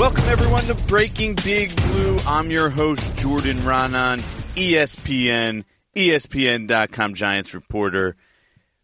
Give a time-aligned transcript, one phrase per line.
[0.00, 2.16] Welcome everyone to Breaking Big Blue.
[2.26, 4.20] I'm your host, Jordan Raanan,
[4.54, 5.64] ESPN,
[5.94, 8.16] ESPN.com Giants reporter.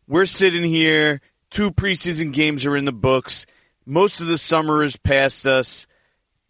[0.06, 1.22] We're sitting here.
[1.48, 3.46] Two preseason games are in the books.
[3.86, 5.86] Most of the summer is past us.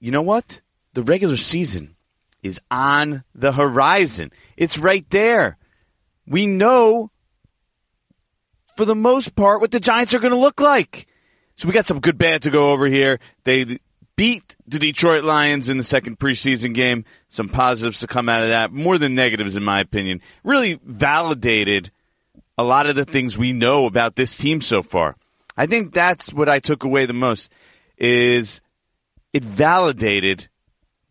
[0.01, 0.63] You know what?
[0.95, 1.95] The regular season
[2.43, 4.33] is on the horizon.
[4.57, 5.59] It's right there.
[6.27, 7.13] We know
[8.77, 11.07] for the most part what the Giants are going to look like.
[11.55, 13.21] So we got some good bad to go over here.
[13.45, 13.79] They
[14.17, 17.05] beat the Detroit Lions in the second preseason game.
[17.29, 18.73] Some positives to come out of that.
[18.73, 20.23] More than negatives, in my opinion.
[20.43, 21.91] Really validated
[22.59, 25.17] a lot of the things we know about this team so far.
[25.57, 27.51] I think that's what I took away the most
[27.97, 28.61] is
[29.33, 30.49] it validated,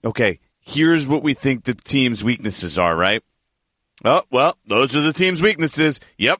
[0.04, 3.24] okay, here's what we think the team's weaknesses are, right?
[4.04, 6.00] Oh, well, those are the team's weaknesses.
[6.18, 6.40] Yep.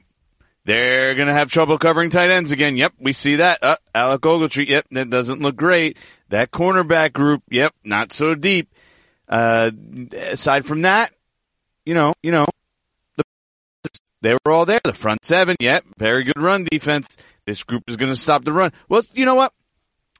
[0.64, 2.76] They're going to have trouble covering tight ends again.
[2.76, 3.62] Yep, we see that.
[3.62, 4.66] Uh, Alec Ogletree.
[4.66, 5.96] Yep, that doesn't look great.
[6.30, 7.42] That cornerback group.
[7.50, 8.72] Yep, not so deep.
[9.28, 9.70] Uh,
[10.12, 11.12] aside from that,
[11.84, 12.46] you know, you know,
[13.16, 13.24] the,
[14.22, 14.80] they were all there.
[14.82, 15.56] The front seven.
[15.60, 17.16] Yep, very good run defense.
[17.44, 18.72] This group is going to stop the run.
[18.88, 19.52] Well, you know what?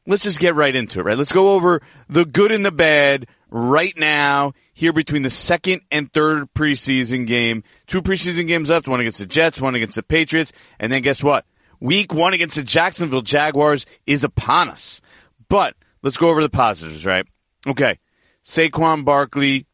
[0.07, 1.19] Let's just get right into it, right?
[1.19, 6.13] Let's go over the good and the bad right now here between the second and
[6.13, 7.65] third preseason game.
[7.89, 11.23] Two preseason games left, one against the Jets, one against the Patriots, and then guess
[11.23, 11.45] what?
[11.81, 15.01] Week one against the Jacksonville Jaguars is upon us.
[15.49, 15.75] But
[16.07, 17.27] let's go over the positives, right?
[17.67, 17.99] Okay.
[18.45, 19.67] Saquon Barkley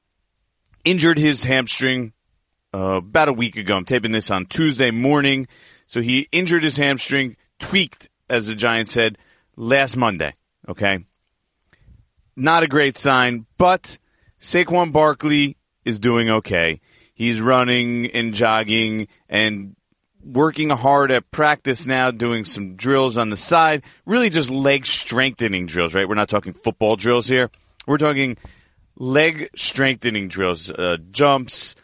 [0.82, 2.14] injured his hamstring
[2.72, 3.74] uh, about a week ago.
[3.74, 5.46] I'm taping this on Tuesday morning.
[5.86, 9.18] So he injured his hamstring, tweaked, as the Giants said,
[9.56, 10.32] last Monday.
[10.66, 11.04] Okay.
[12.34, 13.98] Not a great sign, but
[14.40, 16.80] Saquon Barkley is doing okay.
[17.12, 19.76] He's running and jogging and
[20.24, 25.66] working hard at practice now, doing some drills on the side, really just leg strengthening
[25.66, 26.08] drills, right?
[26.08, 27.50] We're not talking football drills here.
[27.86, 28.36] We're talking
[28.96, 31.74] leg strengthening drills, uh, jumps,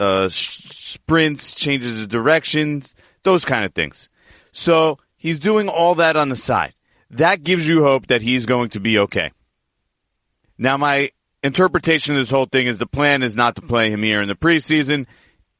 [0.00, 2.94] uh, sprints, changes of directions,
[3.24, 4.08] those kind of things.
[4.52, 6.74] So he's doing all that on the side.
[7.10, 9.32] That gives you hope that he's going to be okay.
[10.58, 11.10] Now, my
[11.42, 14.28] interpretation of this whole thing is the plan is not to play him here in
[14.28, 15.06] the preseason,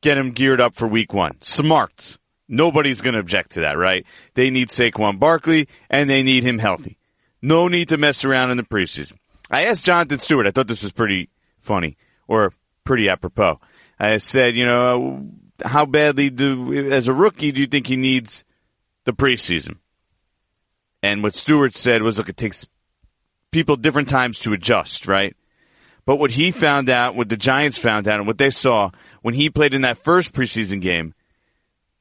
[0.00, 1.36] get him geared up for week one.
[1.40, 2.18] Smart.
[2.48, 4.06] Nobody's going to object to that, right?
[4.34, 6.96] They need Saquon Barkley and they need him healthy.
[7.42, 9.16] No need to mess around in the preseason.
[9.50, 12.52] I asked Jonathan Stewart, I thought this was pretty funny or
[12.84, 13.60] pretty apropos.
[13.98, 15.28] I said, you know,
[15.64, 18.44] how badly do, as a rookie, do you think he needs
[19.04, 19.76] the preseason?
[21.02, 22.66] And what Stewart said was, look, it takes
[23.50, 25.36] people different times to adjust, right?
[26.08, 29.34] But what he found out, what the Giants found out, and what they saw when
[29.34, 31.12] he played in that first preseason game,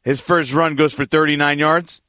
[0.01, 2.01] his first run goes for 39 yards,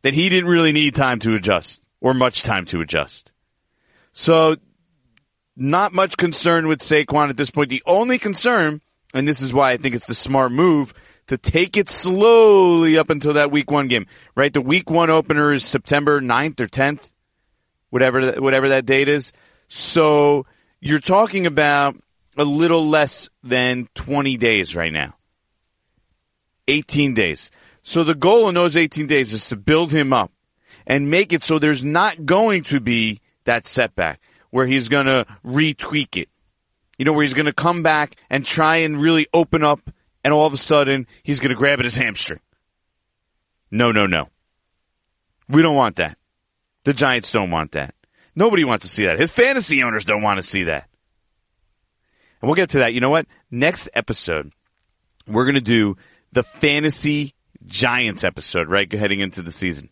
[0.00, 3.30] that he didn't really need time to adjust or much time to adjust.
[4.14, 4.56] So,
[5.54, 7.68] not much concern with Saquon at this point.
[7.68, 8.80] The only concern,
[9.12, 10.94] and this is why I think it's the smart move,
[11.26, 14.50] to take it slowly up until that week one game, right?
[14.50, 17.12] The week one opener is September 9th or 10th
[17.90, 19.32] whatever whatever that date is.
[19.68, 20.46] So
[20.84, 21.96] you're talking about
[22.36, 25.14] a little less than 20 days right now.
[26.68, 27.50] 18 days.
[27.82, 30.30] So the goal in those 18 days is to build him up
[30.86, 35.26] and make it so there's not going to be that setback where he's going to
[35.44, 36.28] retweak it.
[36.98, 39.80] You know, where he's going to come back and try and really open up
[40.22, 42.40] and all of a sudden he's going to grab at his hamstring.
[43.70, 44.28] No, no, no.
[45.48, 46.18] We don't want that.
[46.84, 47.94] The Giants don't want that.
[48.36, 49.18] Nobody wants to see that.
[49.18, 50.88] His fantasy owners don't want to see that.
[52.40, 52.92] And we'll get to that.
[52.92, 53.26] You know what?
[53.50, 54.52] Next episode,
[55.26, 55.96] we're going to do
[56.32, 57.34] the fantasy
[57.66, 58.90] Giants episode, right?
[58.92, 59.88] Heading into the season.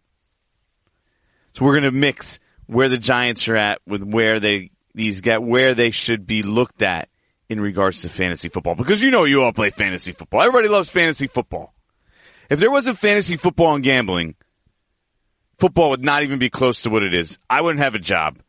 [1.53, 5.43] So we're going to mix where the Giants are at with where they, these get,
[5.43, 7.09] where they should be looked at
[7.49, 8.75] in regards to fantasy football.
[8.75, 10.43] Because you know you all play fantasy football.
[10.43, 11.75] Everybody loves fantasy football.
[12.51, 14.35] If there wasn't fantasy football and gambling,
[15.63, 17.39] football would not even be close to what it is.
[17.49, 18.41] I wouldn't have a job.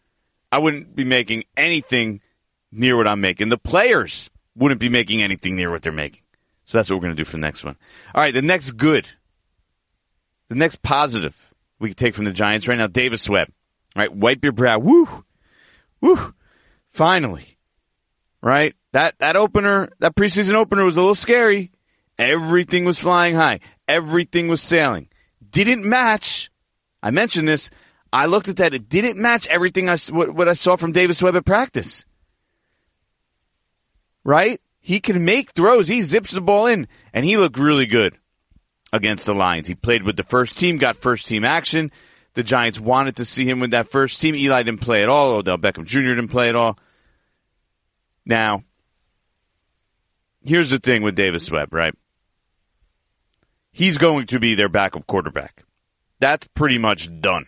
[0.52, 2.22] I wouldn't be making anything
[2.72, 3.50] near what I'm making.
[3.50, 6.24] The players wouldn't be making anything near what they're making.
[6.66, 7.76] So that's what we're going to do for the next one.
[8.16, 9.08] All right, the next good,
[10.50, 11.36] the next positive
[11.78, 13.50] we can take from the Giants right now, Davis Webb.
[13.96, 14.80] All right, wipe your brow.
[14.80, 15.08] Woo,
[16.02, 16.34] woo.
[16.94, 17.60] Finally,
[18.42, 18.74] right?
[18.94, 21.72] That that opener, that preseason opener was a little scary.
[22.18, 23.60] Everything was flying high.
[23.88, 25.10] Everything was sailing.
[25.48, 26.50] Didn't match
[27.04, 27.70] I mentioned this.
[28.12, 28.74] I looked at that.
[28.74, 32.06] It didn't match everything I, what, what I saw from Davis Webb at practice.
[34.24, 34.62] Right?
[34.80, 35.88] He can make throws.
[35.88, 38.18] He zips the ball in and he looked really good
[38.94, 39.68] against the Lions.
[39.68, 41.92] He played with the first team, got first team action.
[42.36, 44.36] The Giants wanted to see him with that first team.
[44.36, 45.36] Eli didn't play at all.
[45.36, 46.00] Odell Beckham Jr.
[46.00, 46.80] didn't play at all.
[48.26, 48.64] Now,
[50.46, 51.94] here's the thing with Davis Webb, right?
[53.72, 55.63] He's going to be their backup quarterback.
[56.24, 57.48] That's pretty much done.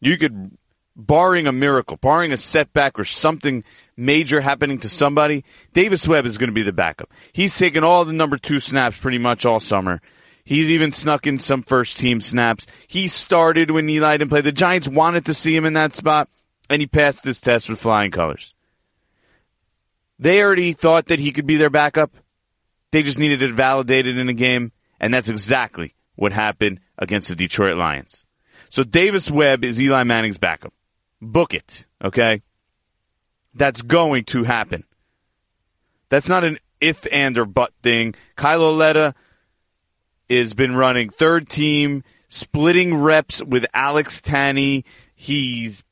[0.00, 0.58] You could,
[0.96, 3.62] barring a miracle, barring a setback or something
[3.96, 7.12] major happening to somebody, Davis Webb is going to be the backup.
[7.32, 10.00] He's taken all the number two snaps pretty much all summer.
[10.44, 12.66] He's even snuck in some first team snaps.
[12.88, 14.40] He started when Eli didn't play.
[14.40, 16.28] The Giants wanted to see him in that spot,
[16.68, 18.56] and he passed this test with flying colors.
[20.18, 22.12] They already thought that he could be their backup.
[22.90, 27.36] They just needed it validated in a game, and that's exactly what happened against the
[27.36, 28.26] Detroit Lions.
[28.70, 30.72] So Davis Webb is Eli Manning's backup.
[31.22, 32.42] Book it, okay?
[33.54, 34.84] That's going to happen.
[36.08, 38.14] That's not an if and or but thing.
[38.34, 39.14] Kyle Lauletta
[40.28, 44.84] has been running third team, splitting reps with Alex Tanney.
[45.14, 45.84] He's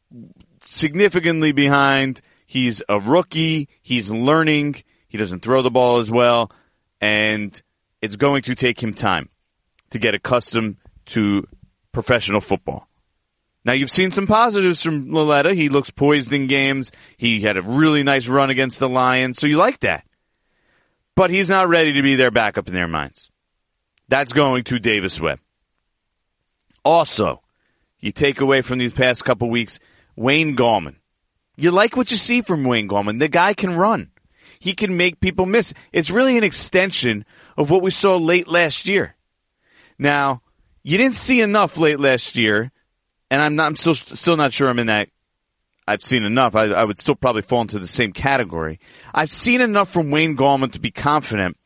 [0.60, 2.20] significantly behind.
[2.46, 3.68] He's a rookie.
[3.82, 4.82] He's learning.
[5.08, 6.50] He doesn't throw the ball as well.
[7.00, 7.60] And
[8.02, 9.30] it's going to take him time
[9.94, 10.76] to get accustomed
[11.06, 11.46] to
[11.92, 12.88] professional football.
[13.64, 15.54] Now you've seen some positives from Lauletta.
[15.54, 16.90] He looks poised in games.
[17.16, 20.04] He had a really nice run against the Lions, so you like that.
[21.14, 23.30] But he's not ready to be their backup in their minds.
[24.08, 25.38] That's going to Davis Webb.
[26.84, 27.40] Also,
[28.00, 29.78] you take away from these past couple weeks,
[30.16, 30.96] Wayne Gallman.
[31.56, 33.20] You like what you see from Wayne Gallman.
[33.20, 34.10] The guy can run.
[34.58, 35.72] He can make people miss.
[35.92, 37.24] It's really an extension
[37.56, 39.14] of what we saw late last year.
[39.98, 40.42] Now,
[40.82, 42.70] you didn't see enough late last year,
[43.30, 45.08] and I'm not, I'm still, still not sure I'm in that.
[45.86, 46.54] I've seen enough.
[46.54, 48.80] I, I would still probably fall into the same category.
[49.12, 51.56] I've seen enough from Wayne Gallman to be confident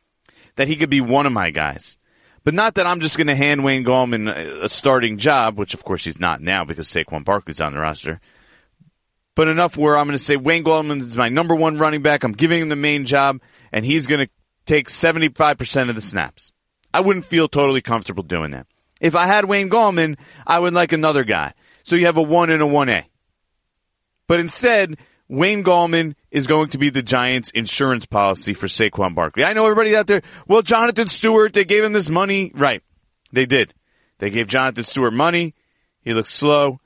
[0.56, 1.96] that he could be one of my guys.
[2.44, 5.84] But not that I'm just going to hand Wayne Gallman a starting job, which of
[5.84, 8.20] course he's not now because Saquon Barkley's on the roster.
[9.34, 12.24] But enough where I'm going to say Wayne Gallman is my number one running back.
[12.24, 13.40] I'm giving him the main job,
[13.72, 14.32] and he's going to
[14.66, 16.52] take 75% of the snaps.
[16.98, 18.66] I wouldn't feel totally comfortable doing that.
[19.00, 21.54] If I had Wayne Gallman, I would like another guy.
[21.84, 23.04] So you have a 1 and a 1A.
[24.26, 24.98] But instead,
[25.28, 29.44] Wayne Gallman is going to be the Giants' insurance policy for Saquon Barkley.
[29.44, 32.50] I know everybody out there, well, Jonathan Stewart, they gave him this money.
[32.52, 32.82] Right.
[33.30, 33.72] They did.
[34.18, 35.54] They gave Jonathan Stewart money.
[36.02, 36.80] He looks slow.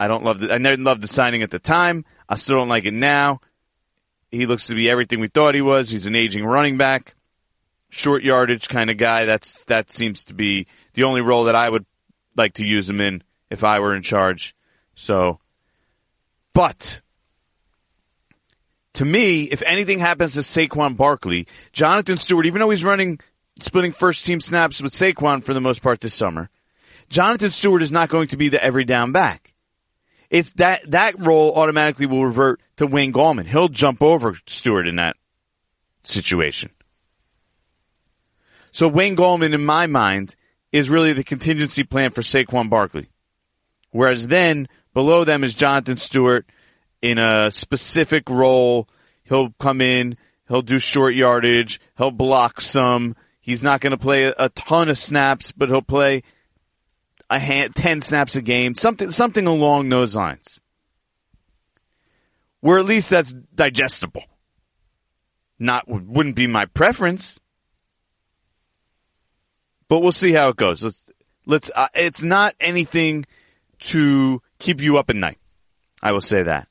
[0.00, 2.04] I don't love the, I never loved the signing at the time.
[2.28, 3.38] I still don't like it now.
[4.32, 5.88] He looks to be everything we thought he was.
[5.88, 7.13] He's an aging running back,
[7.94, 9.24] short yardage kind of guy.
[9.24, 11.86] That's, that seems to be the only role that I would
[12.36, 14.54] like to use him in if I were in charge.
[14.96, 15.38] So,
[16.52, 17.00] but
[18.94, 23.20] to me, if anything happens to Saquon Barkley, Jonathan Stewart, even though he's running,
[23.60, 26.50] splitting first team snaps with Saquon for the most part this summer,
[27.08, 29.54] Jonathan Stewart is not going to be the every down back.
[30.30, 33.46] If that, that role automatically will revert to Wayne Gallman.
[33.46, 35.16] He'll jump over Stewart in that
[36.02, 36.70] situation.
[38.74, 40.34] So Wayne Gallman, in my mind,
[40.72, 43.08] is really the contingency plan for Saquon Barkley.
[43.92, 46.44] Whereas then below them is Jonathan Stewart
[47.00, 48.88] in a specific role.
[49.22, 50.16] He'll come in,
[50.48, 53.14] he'll do short yardage, he'll block some.
[53.40, 56.24] He's not going to play a, ton of snaps, but he'll play
[57.30, 60.58] a hand, 10 snaps a game, something, something along those lines.
[62.58, 64.24] Where at least that's digestible.
[65.60, 67.38] Not, wouldn't be my preference,
[69.88, 70.84] but we'll see how it goes.
[70.84, 71.02] Let's,
[71.46, 73.26] let's, uh, it's not anything
[73.80, 75.38] to keep you up at night.
[76.02, 76.68] I will say that.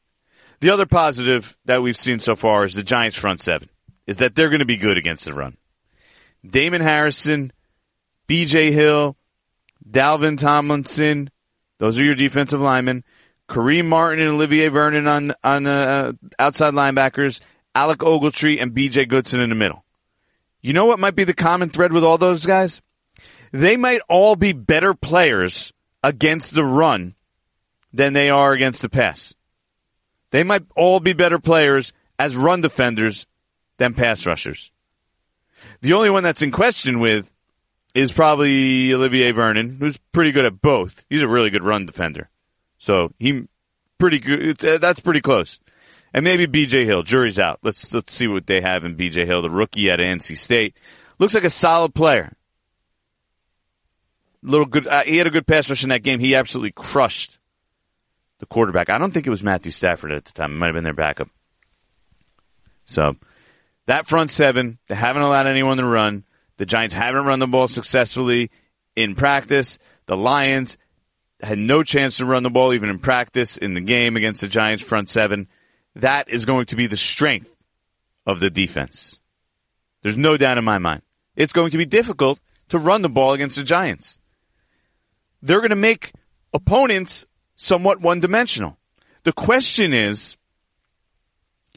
[0.59, 3.69] The other positive that we've seen so far is the Giants front seven,
[4.07, 5.57] is that they're going to be good against the run.
[6.47, 7.51] Damon Harrison,
[8.27, 9.17] BJ Hill,
[9.89, 11.29] Dalvin Tomlinson,
[11.79, 13.03] those are your defensive linemen.
[13.49, 17.41] Kareem Martin and Olivier Vernon on, on, uh, outside linebackers,
[17.75, 19.83] Alec Ogletree and BJ Goodson in the middle.
[20.61, 22.81] You know what might be the common thread with all those guys?
[23.53, 25.71] They might all be better players
[26.03, 27.13] against the run
[27.93, 29.33] than they are against the pass.
[30.31, 33.27] They might all be better players as run defenders
[33.77, 34.71] than pass rushers.
[35.81, 37.31] The only one that's in question with
[37.93, 41.05] is probably Olivier Vernon, who's pretty good at both.
[41.07, 42.29] He's a really good run defender.
[42.79, 43.43] So he
[43.99, 44.57] pretty good.
[44.57, 45.59] That's pretty close.
[46.11, 47.03] And maybe BJ Hill.
[47.03, 47.59] Jury's out.
[47.61, 50.75] Let's let's see what they have in BJ Hill, the rookie at NC State.
[51.19, 52.35] Looks like a solid player.
[54.43, 54.85] Little good.
[54.87, 56.19] Uh, he had a good pass rush in that game.
[56.19, 57.37] He absolutely crushed
[58.39, 58.89] the quarterback.
[58.89, 60.51] I don't think it was Matthew Stafford at the time.
[60.51, 61.29] It might have been their backup.
[62.85, 63.15] So
[63.85, 66.25] that front seven, they haven't allowed anyone to run.
[66.57, 68.51] The Giants haven't run the ball successfully
[68.95, 69.79] in practice.
[70.07, 70.77] The Lions
[71.41, 74.47] had no chance to run the ball even in practice in the game against the
[74.49, 75.47] Giants front seven.
[75.95, 77.53] That is going to be the strength
[78.25, 79.17] of the defense.
[80.01, 81.01] There's no doubt in my mind.
[81.35, 84.19] It's going to be difficult to run the ball against the Giants.
[85.43, 86.13] They're going to make
[86.53, 87.25] opponents
[87.57, 88.77] somewhat one dimensional.
[89.23, 90.37] The question is,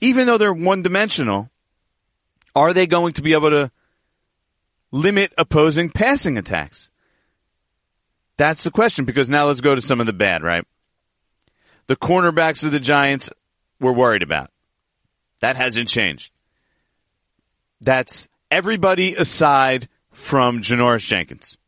[0.01, 1.51] even though they're one dimensional,
[2.55, 3.71] are they going to be able to
[4.93, 6.89] limit opposing passing attacks?
[8.37, 10.65] That's the question because now let's go to some of the bad, right?
[11.89, 13.31] The cornerbacks of the Giants
[13.81, 14.51] we're worried about.
[15.41, 16.31] That hasn't changed.
[17.81, 21.59] That's everybody aside from Janoris Jenkins.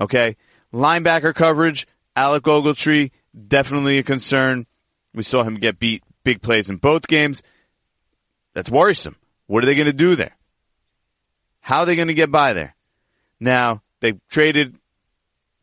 [0.00, 0.36] Okay?
[0.72, 3.10] Linebacker coverage, Alec Ogletree,
[3.48, 4.66] definitely a concern.
[5.14, 7.42] We saw him get beat big plays in both games.
[8.54, 9.16] That's worrisome.
[9.46, 10.36] What are they going to do there?
[11.60, 12.74] How are they going to get by there?
[13.38, 14.76] Now, they traded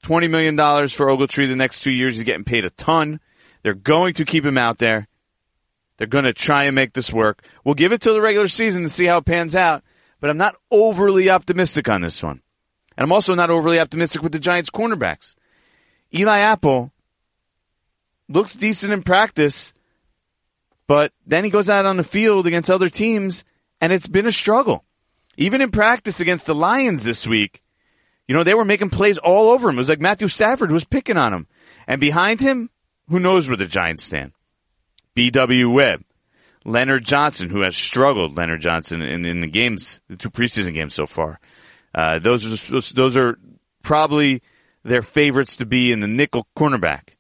[0.04, 2.16] $20 million for Ogletree the next two years.
[2.16, 3.20] He's getting paid a ton.
[3.64, 5.08] They're going to keep him out there.
[5.98, 7.44] They're going to try and make this work.
[7.64, 9.84] We'll give it till the regular season to see how it pans out,
[10.20, 12.42] but I'm not overly optimistic on this one.
[12.98, 15.36] And I'm also not overly optimistic with the Giants cornerbacks.
[16.14, 16.92] Eli Apple
[18.28, 19.74] looks decent in practice,
[20.88, 23.46] but then he goes out on the field against other teams
[23.80, 24.84] and it's been a struggle.
[25.38, 27.62] Even in practice against the Lions this week,
[28.28, 29.76] you know, they were making plays all over him.
[29.76, 31.48] It was like Matthew Stafford was picking on him.
[31.88, 32.70] And behind him,
[33.10, 34.32] who knows where the Giants stand?
[35.14, 35.70] B.W.
[35.70, 36.04] Webb,
[36.66, 40.94] Leonard Johnson, who has struggled, Leonard Johnson, in, in the games, the two preseason games
[40.94, 41.40] so far.
[41.98, 43.40] Uh, those are, those are
[43.82, 44.44] probably
[44.84, 47.16] their favorites to be in the nickel cornerback.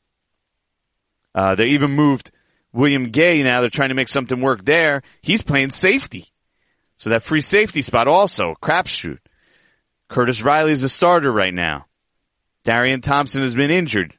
[1.34, 2.30] Uh, they even moved
[2.74, 3.62] William Gay now.
[3.62, 5.02] They're trying to make something work there.
[5.24, 6.28] He's playing safety.
[6.98, 9.18] So that free safety spot also, crapshoot.
[10.10, 11.88] Curtis Riley is a starter right now.
[12.64, 14.16] Darian Thompson has been injured.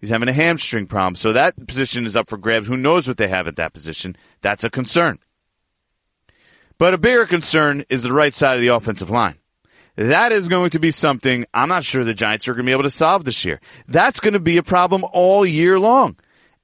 [0.00, 1.14] He's having a hamstring problem.
[1.14, 2.66] So that position is up for grabs.
[2.66, 4.16] Who knows what they have at that position?
[4.40, 5.20] That's a concern.
[6.76, 9.38] But a bigger concern is the right side of the offensive line.
[9.96, 12.72] That is going to be something I'm not sure the Giants are going to be
[12.72, 13.60] able to solve this year.
[13.88, 16.16] That's going to be a problem all year long.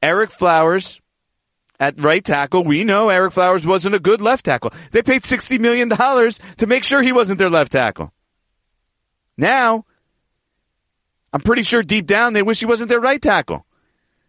[0.03, 1.01] Ereck Flowers
[1.79, 2.65] at right tackle.
[2.65, 4.73] We know Ereck Flowers wasn't a good left tackle.
[4.93, 8.13] They paid $60 million to make sure he wasn't their left tackle.
[9.37, 9.85] Now,
[11.33, 13.67] I'm pretty sure deep down they wish he wasn't their right tackle.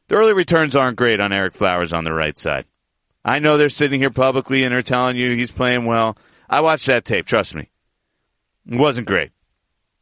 [0.10, 2.65] The early returns aren't great on Ereck Flowers on the right side.
[3.24, 6.18] I know they're sitting here publicly and they're telling you he's playing well.
[6.50, 7.68] I watched that tape, trust me.
[8.68, 9.32] It wasn't great.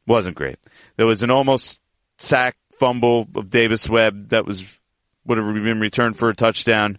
[0.06, 0.58] Wasn't great.
[0.96, 1.82] There was an almost
[2.18, 4.80] sack fumble of Davis Webb that was
[5.26, 6.98] would have been returned for a touchdown.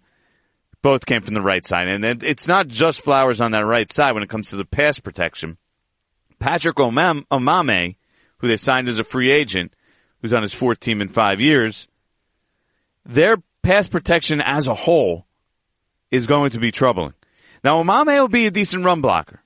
[0.82, 1.88] Both came from the right side.
[1.88, 5.00] And it's not just Flowers on that right side when it comes to the pass
[5.00, 5.56] protection.
[6.38, 7.96] Patrick Omameh,
[8.38, 9.72] who they signed as a free agent,
[10.20, 11.88] who's on his fourth team in five years,
[13.04, 15.26] their pass protection as a whole
[16.10, 17.14] is going to be troubling.
[17.64, 19.42] Now, Omameh will be a decent run blocker,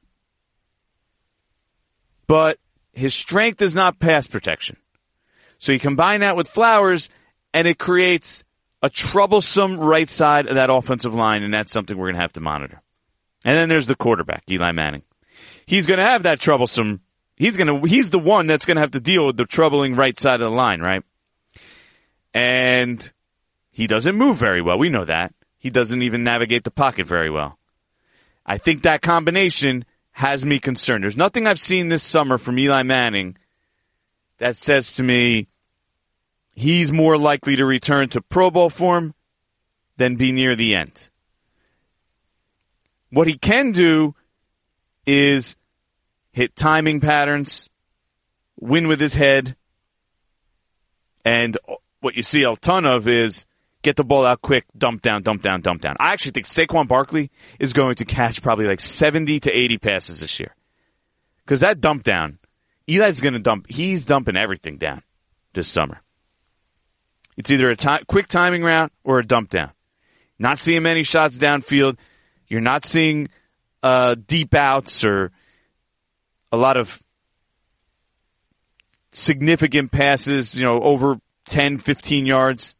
[2.32, 2.58] but
[2.94, 4.78] his strength is not pass protection.
[5.58, 7.10] So you combine that with Flowers,
[7.52, 8.42] and it creates
[8.80, 12.32] a troublesome right side of that offensive line, and that's something we're going to have
[12.32, 12.80] to monitor.
[13.44, 15.02] And then there's the quarterback, Eli Manning.
[15.66, 17.02] He's going to have that troublesome
[17.36, 20.40] He's gonna, he's the one that's gonna have to deal with the troubling right side
[20.40, 21.02] of the line, right?
[22.32, 23.12] And
[23.70, 24.78] he doesn't move very well.
[24.78, 25.34] We know that.
[25.58, 27.58] He doesn't even navigate the pocket very well.
[28.46, 31.02] I think that combination has me concerned.
[31.02, 33.36] There's nothing I've seen this summer from Eli Manning
[34.38, 35.48] that says to me
[36.54, 39.14] he's more likely to return to Pro Bowl form
[39.96, 40.92] than be near the end.
[43.10, 44.14] What he can do
[45.06, 45.56] is
[46.32, 47.68] hit timing patterns,
[48.58, 49.56] win with his head,
[51.24, 51.56] and
[52.00, 53.44] what you see a ton of is
[53.82, 55.96] get the ball out quick, dump down, dump down, dump down.
[55.98, 60.20] I actually think Saquon Barkley is going to catch probably like 70 to 80 passes
[60.20, 60.54] this year.
[61.46, 62.38] Cause that dump down,
[62.88, 65.02] Eli's going to dump, he's dumping everything down
[65.52, 66.00] this summer.
[67.36, 69.72] It's either a quick timing route or a dump down.
[70.38, 71.98] Not seeing many shots downfield.
[72.46, 73.28] You're not seeing,
[73.82, 75.32] uh, deep outs or
[76.52, 77.02] a lot of
[79.12, 82.76] significant passes, you know, over 10, 15 yards.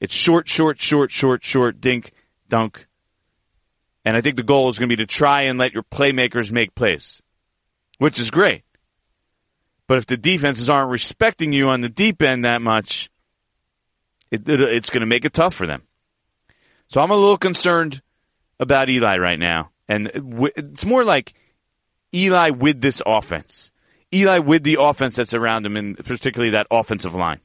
[0.00, 2.12] It's short, short, short, short, short, dink,
[2.48, 2.86] dunk.
[4.04, 6.50] And I think the goal is going to be to try and let your playmakers
[6.50, 7.20] make plays,
[7.98, 8.62] which is great.
[9.86, 13.10] But if the defenses aren't respecting you on the deep end that much,
[14.30, 15.82] it, it, it's going to make it tough for them.
[16.88, 18.00] So I'm a little concerned
[18.58, 19.70] about Eli right now.
[19.88, 20.10] And
[20.56, 21.34] it's more like
[22.14, 23.70] Eli with this offense.
[24.14, 27.40] Eli with the offense that's around him, and particularly that offensive line.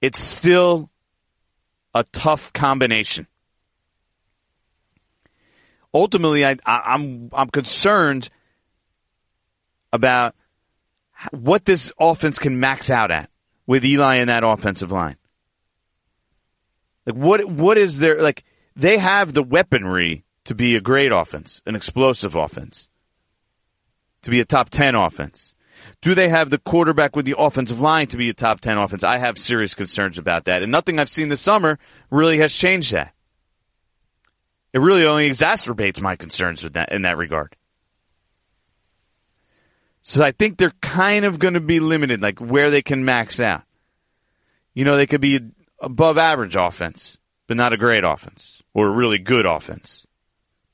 [0.00, 0.90] it's still
[1.94, 3.26] a tough combination.
[5.92, 8.28] Ultimately, I, I, I'm I'm concerned
[9.92, 10.34] about
[11.30, 13.30] what this offense can max out at
[13.66, 15.16] with Eli in that offensive line.
[17.06, 18.44] Like what what is there like
[18.76, 22.88] they have the weaponry to be a great offense, an explosive offense,
[24.22, 25.54] to be a top 10 offense.
[26.00, 29.04] Do they have the quarterback with the offensive line to be a top 10 offense?
[29.04, 30.62] I have serious concerns about that.
[30.62, 31.78] And nothing I've seen this summer
[32.10, 33.12] really has changed that.
[34.72, 37.56] It really only exacerbates my concerns with that in that regard.
[40.02, 43.40] So I think they're kind of going to be limited, like where they can max
[43.40, 43.62] out.
[44.74, 45.40] You know, they could be
[45.80, 50.06] above average offense, but not a great offense or a really good offense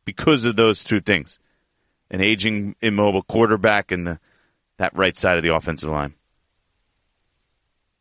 [0.04, 1.38] because of those two things.
[2.10, 4.20] An aging immobile quarterback and the,
[4.78, 6.14] that right side of the offensive line.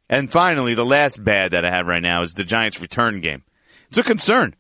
[0.10, 3.44] And finally, the last bad that I have right now is the Giants return game.
[3.89, 4.56] It's a concern.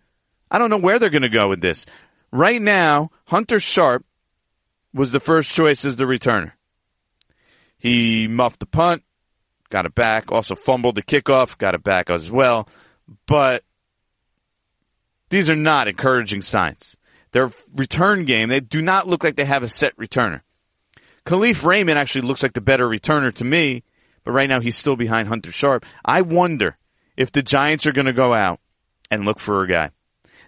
[0.49, 1.85] I don't know where they're going to go with this.
[2.31, 4.05] Right now, Hunter Sharp
[4.93, 6.53] was the first choice as the returner.
[7.77, 9.03] He muffed the punt,
[9.69, 12.69] got it back, also fumbled the kickoff, got it back as well.
[13.25, 13.63] But
[15.29, 16.95] these are not encouraging signs.
[17.31, 20.41] Their return game, they do not look like they have a set returner.
[21.25, 23.83] Kalif Raymond actually looks like the better returner to me,
[24.23, 25.85] but right now he's still behind Hunter Sharp.
[26.03, 26.77] I wonder
[27.15, 28.59] if the Giants are going to go out
[29.09, 29.91] and look for a guy.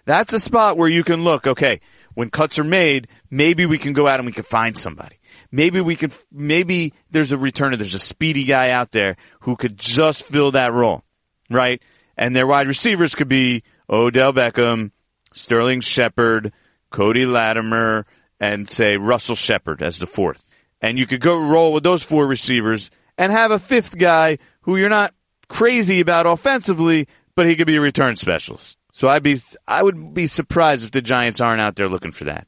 [0.04, 1.80] That's a spot where you can look, okay,
[2.14, 5.18] when cuts are made, maybe we can go out and we can find somebody.
[5.50, 9.78] Maybe we could, maybe there's a returner, there's a speedy guy out there who could
[9.78, 11.04] just fill that role,
[11.50, 11.82] right?
[12.16, 14.92] And their wide receivers could be Odell Beckham,
[15.32, 16.52] Sterling Shepard,
[16.90, 18.06] Cody Latimer,
[18.40, 20.42] and say Russell Shepard as the fourth.
[20.80, 24.76] And you could go roll with those four receivers and have a fifth guy who
[24.76, 25.14] you're not
[25.48, 28.78] crazy about offensively, but he could be a return specialist.
[28.92, 32.24] So I'd be, I would be surprised if the Giants aren't out there looking for
[32.24, 32.46] that.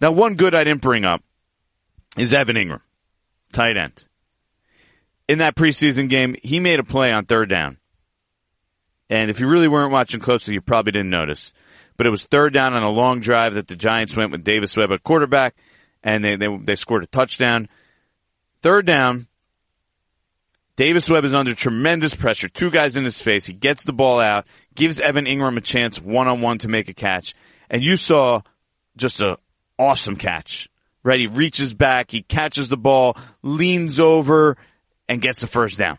[0.00, 1.22] Now, one good I didn't bring up
[2.16, 2.80] is Evan Engram,
[3.52, 4.04] tight end.
[5.28, 7.78] In that preseason game, he made a play on third down.
[9.10, 11.52] And if you really weren't watching closely, you probably didn't notice.
[11.96, 14.76] But it was third down on a long drive that the Giants went with Davis
[14.76, 15.56] Webb at quarterback,
[16.02, 17.68] and they, they, they scored a touchdown.
[18.62, 19.26] Third down,
[20.76, 22.48] Davis Webb is under tremendous pressure.
[22.48, 23.44] Two guys in his face.
[23.44, 26.88] He gets the ball out, gives Evan Engram a chance one on one to make
[26.88, 27.34] a catch.
[27.68, 28.42] And you saw
[28.96, 29.38] just a
[29.78, 30.68] awesome catch,
[31.02, 31.18] right?
[31.18, 34.56] He reaches back, he catches the ball, leans over,
[35.08, 35.98] and gets the first down.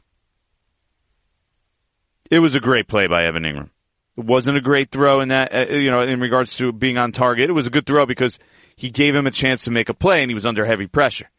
[2.30, 3.70] It was a great play by Evan Engram.
[4.18, 7.12] It wasn't a great throw in that, uh, you know, in regards to being on
[7.12, 7.50] target.
[7.50, 8.38] It was a good throw because
[8.80, 11.30] he gave him a chance to make a play and he was under heavy pressure.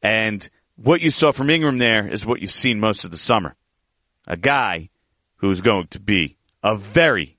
[0.00, 3.56] And what you saw from Engram there is what you've seen most of the summer.
[4.28, 4.88] A guy
[5.38, 7.36] who's going to be a very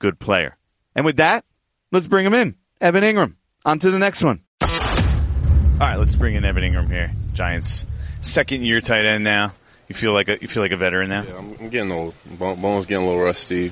[0.00, 0.56] good player.
[0.96, 1.44] And with that,
[1.92, 2.56] let's bring him in.
[2.80, 3.34] Evan Engram.
[3.64, 4.40] On to the next one.
[4.60, 4.68] All
[5.78, 7.12] right, let's bring in Evan Engram here.
[7.32, 7.86] Giants
[8.22, 9.52] second year tight end now.
[9.86, 11.22] You feel like a you feel like a veteran now.
[11.22, 12.14] Yeah, I'm, getting old.
[12.26, 13.70] Bones getting a little rusty.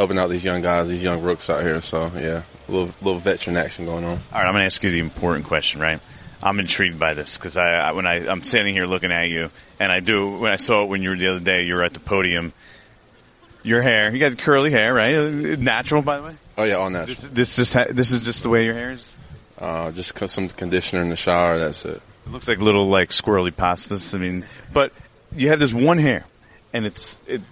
[0.00, 1.78] Helping out these young guys, these young rooks out here.
[1.82, 4.12] So yeah, a little little veteran action going on.
[4.12, 6.00] All right, I'm going to ask you the important question, right?
[6.42, 9.50] I'm intrigued by this because I, I, when I I'm standing here looking at you,
[9.78, 11.84] and I do when I saw it when you were the other day, you were
[11.84, 12.54] at the podium.
[13.62, 15.58] Your hair, you got curly hair, right?
[15.58, 16.36] Natural, by the way.
[16.56, 17.14] Oh yeah, all natural.
[17.14, 19.14] This, this just this is just the way your hair is.
[19.58, 21.58] Uh, just some conditioner in the shower.
[21.58, 22.00] That's it.
[22.26, 24.14] It looks like little like squirrely pastas.
[24.14, 24.94] I mean, but
[25.36, 26.24] you have this one hair,
[26.72, 27.42] and it's it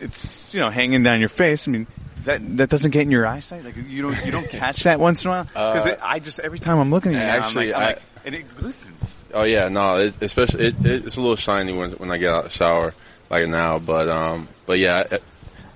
[0.00, 1.68] it's you know hanging down your face.
[1.68, 1.86] I mean,
[2.24, 3.64] that that doesn't get in your eyesight.
[3.64, 6.40] Like you don't you don't catch that once in a while because uh, I just
[6.40, 9.24] every time I'm looking at it, actually, I'm like, I'm like, and it glistens.
[9.32, 12.44] Oh yeah, no, it, especially it, it's a little shiny when when I get out
[12.46, 12.94] of the shower
[13.30, 13.78] like now.
[13.78, 15.22] But um, but yeah, it,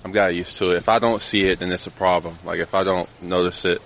[0.05, 0.77] I'm got used to it.
[0.77, 2.39] If I don't see it, then it's a problem.
[2.45, 3.83] Like if I don't notice it,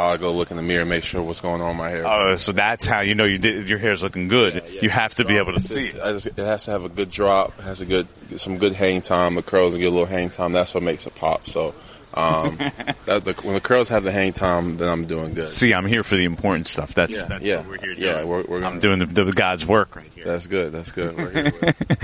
[0.00, 2.06] I'll go look in the mirror and make sure what's going on with my hair.
[2.06, 4.54] Oh, so that's how you know you did, your hair's looking good.
[4.54, 4.80] Yeah, yeah.
[4.82, 5.96] You have to be able to see it.
[5.96, 7.58] It has to have a good drop.
[7.58, 9.34] It has a good some good hang time.
[9.34, 10.52] The curls and get a little hang time.
[10.52, 11.46] That's what makes it pop.
[11.46, 11.74] So.
[12.12, 12.56] Um,
[13.06, 15.48] that, the, when the curls have the hang time, then I'm doing good.
[15.48, 16.92] See, I'm here for the important stuff.
[16.92, 17.98] That's yeah, that's yeah, we're here doing.
[17.98, 20.24] Yeah, we're, we're I'm doing the, the, God's work right here.
[20.24, 20.72] That's good.
[20.72, 21.54] That's good.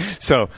[0.21, 0.49] so,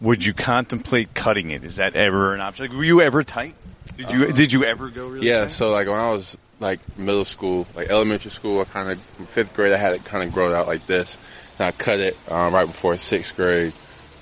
[0.00, 1.64] would you contemplate cutting it?
[1.64, 2.68] Is that ever an option?
[2.68, 3.56] Like, were you ever tight?
[3.96, 5.28] Did you uh, did you ever go really?
[5.28, 5.46] Yeah.
[5.48, 9.54] So like when I was like middle school, like elementary school, I kind of fifth
[9.54, 11.18] grade, I had it kind of grow out like this,
[11.58, 13.72] and I cut it um, right before sixth grade.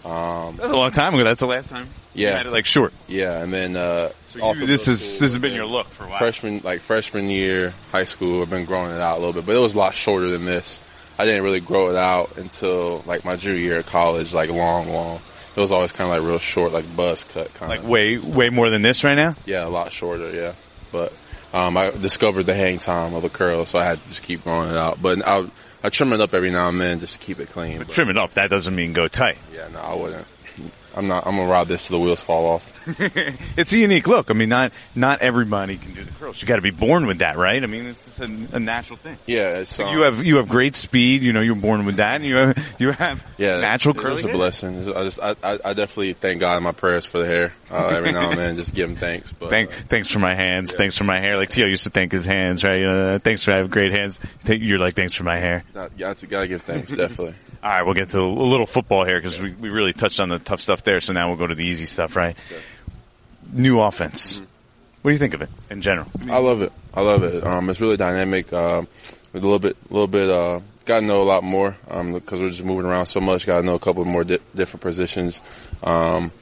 [0.04, 1.24] Um, That's a long time ago.
[1.24, 1.88] That's the last time.
[2.14, 2.92] Yeah, you had it like short.
[3.06, 6.08] Yeah, and then uh, so you, this is this has been your look for a
[6.08, 6.18] while.
[6.18, 9.54] Freshman, like freshman year, high school, I've been growing it out a little bit, but
[9.54, 10.80] it was a lot shorter than this.
[11.18, 14.88] I didn't really grow it out until like my junior year of college, like long,
[14.88, 15.20] long.
[15.60, 17.88] It was always kind of like real short, like buzz cut kind Like of.
[17.88, 19.34] way way more than this right now.
[19.46, 20.30] Yeah, a lot shorter.
[20.34, 20.52] Yeah,
[20.92, 21.12] but
[21.52, 24.42] um, I discovered the hang time of the curl, so I had to just keep
[24.44, 25.00] growing it out.
[25.02, 25.46] But I
[25.82, 27.78] I trim it up every now and then just to keep it clean.
[27.78, 28.34] But, Trim it up.
[28.34, 29.38] That doesn't mean go tight.
[29.54, 30.26] yeah, no, I wouldn't.
[30.96, 31.26] I'm not.
[31.26, 32.79] I'm gonna ride this till the wheels fall off.
[33.56, 34.30] It's a unique look.
[34.30, 36.40] I mean, not not everybody can do the curls.
[36.40, 37.62] You got to be born with that, right?
[37.62, 39.18] I mean, it's, it's a, a natural thing.
[39.26, 41.22] Yeah, it's um, You have you have great speed.
[41.22, 42.16] You know, you're born with that.
[42.16, 44.88] And you have you have yeah, natural it's a blessing.
[44.88, 47.88] I just I, I, I definitely thank God in my prayers for the hair uh,
[47.88, 48.56] every now and then.
[48.56, 49.32] Just give him thanks.
[49.32, 50.74] But Thank, uh, thanks for my hands.
[50.74, 51.36] Thanks for my hair.
[51.36, 52.84] Like Tio used to thank his hands, right?
[52.84, 54.20] Uh, thanks for having great hands.
[54.46, 55.64] You're like, thanks for my hair.
[55.74, 57.34] not, you gotta, gotta give thanks definitely.
[57.62, 60.30] All right, we'll get to a little football here because we, we really touched on
[60.30, 60.98] the tough stuff there.
[61.00, 62.34] So now we'll go to the easy stuff, right?
[63.52, 64.40] New offense.
[65.02, 66.06] What do you think of it in general?
[66.28, 66.72] I love it.
[66.92, 67.42] I love it.
[67.42, 68.52] Um, it's really dynamic.
[68.52, 68.86] Um,
[69.32, 70.28] with a little bit, a little bit.
[70.28, 73.46] Uh, got to know a lot more um, because we're just moving around so much.
[73.46, 75.40] Got to know a couple more di- different positions.
[75.82, 76.32] Um,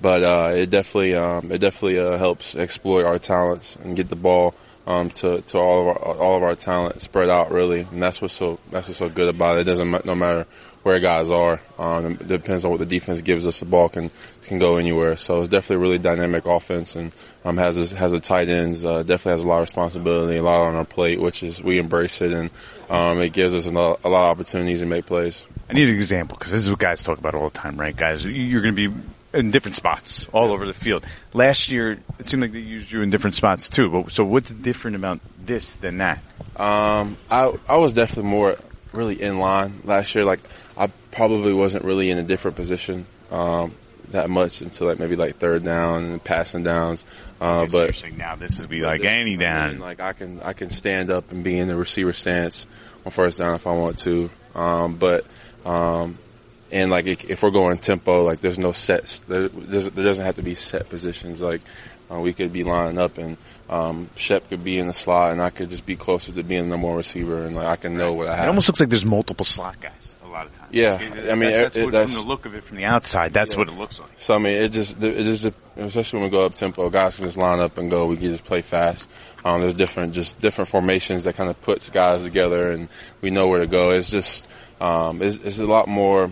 [0.00, 4.16] but uh, it definitely, um, it definitely uh, helps exploit our talents and get the
[4.16, 4.54] ball
[4.86, 7.80] um, to to all of our all of our talent spread out really.
[7.80, 9.60] And that's what's so that's what's so good about it.
[9.60, 10.46] It doesn't no matter
[10.82, 11.60] where guys are.
[11.78, 13.60] Um, it depends on what the defense gives us.
[13.60, 14.10] The ball can
[14.42, 15.16] can go anywhere.
[15.16, 17.12] So it's definitely a really dynamic offense and
[17.44, 18.84] um, has a, has a tight ends.
[18.84, 21.78] Uh, definitely has a lot of responsibility, a lot on our plate, which is we
[21.78, 22.50] embrace it and
[22.88, 25.46] um, it gives us a lot, a lot of opportunities to make plays.
[25.68, 27.94] I need an example because this is what guys talk about all the time, right?
[27.94, 29.00] Guys, you're going to be
[29.34, 31.04] in different spots all over the field.
[31.34, 33.90] Last year, it seemed like they used you in different spots too.
[33.90, 36.18] But so, what's different about this than that?
[36.56, 38.56] Um, I I was definitely more
[38.92, 40.24] really in line last year.
[40.24, 40.40] Like
[41.10, 43.74] probably wasn't really in a different position um,
[44.10, 47.04] that much until like maybe like third down and passing downs.
[47.40, 49.78] Uh, but now this would be like any I mean, down.
[49.78, 52.66] like I can I can stand up and be in the receiver stance
[53.04, 54.30] on first down if I want to.
[54.54, 55.24] Um, but
[55.64, 56.18] um,
[56.72, 59.20] and like if if we're going tempo, like there's no sets.
[59.20, 61.40] There, there's, there doesn't have to be set positions.
[61.40, 61.60] Like
[62.10, 63.36] uh, we could be lining up and
[63.68, 66.64] um, Shep could be in the slot and I could just be closer to being
[66.64, 68.44] the number one receiver and like I can know what I have.
[68.46, 70.68] It almost looks like there's multiple slot guys lot of times.
[70.72, 72.76] Yeah, Like, I mean, that- that's, it- what, that's- from the look of it from
[72.76, 73.32] the outside.
[73.32, 73.58] That's Yeah.
[73.58, 74.10] what it looks like.
[74.16, 75.46] So I mean, it just it just
[75.76, 78.06] especially when we go up tempo, guys can just line up and go.
[78.06, 79.08] We can just play fast.
[79.44, 82.88] Um, there's different just different formations that kind of puts guys together, and
[83.20, 83.90] we know where to go.
[83.90, 84.46] It's just
[84.80, 86.30] um, it's, it's a lot more.